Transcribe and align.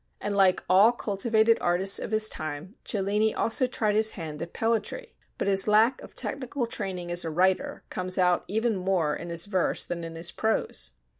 And 0.19 0.35
like 0.35 0.63
all 0.67 0.91
cultivated 0.93 1.59
artists 1.61 1.99
of 1.99 2.09
his 2.09 2.27
time 2.27 2.71
Cellini 2.83 3.35
also 3.35 3.67
tried 3.67 3.93
his 3.93 4.13
hand 4.13 4.41
at 4.41 4.51
poetry; 4.51 5.13
but 5.37 5.47
his 5.47 5.67
lack 5.67 6.01
of 6.01 6.15
technical 6.15 6.65
training 6.65 7.11
as 7.11 7.23
a 7.23 7.29
writer 7.29 7.83
comes 7.91 8.17
out 8.17 8.43
even 8.47 8.75
more 8.77 9.15
in 9.15 9.29
his 9.29 9.45
verse 9.45 9.85
than 9.85 10.03
in 10.03 10.15
his 10.15 10.31
prose. 10.31 10.93